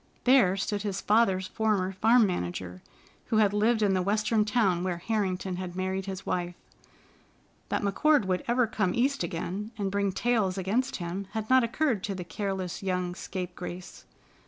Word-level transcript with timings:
There 0.23 0.57
stood 0.57 0.81
his 0.81 0.99
father's 0.99 1.45
former 1.45 1.91
farm 1.91 2.25
manager, 2.25 2.81
who 3.27 3.37
had 3.37 3.53
lived 3.53 3.83
in 3.83 3.93
the 3.93 4.01
Western 4.01 4.45
town 4.45 4.83
where 4.83 4.97
Harrington 4.97 5.57
had 5.57 5.75
married 5.75 6.07
his 6.07 6.25
wife. 6.25 6.55
That 7.69 7.83
McCord 7.83 8.25
would 8.25 8.43
ever 8.47 8.65
come 8.65 8.95
East 8.95 9.21
again 9.21 9.69
and 9.77 9.91
bring 9.91 10.07
back 10.09 10.15
tales 10.15 10.57
against 10.57 10.95
him 10.95 11.27
had 11.33 11.51
not 11.51 11.63
occurred 11.63 12.03
to 12.05 12.15
the 12.15 12.23
careless 12.23 12.81
young 12.81 13.13
scapegrace. 13.13 14.05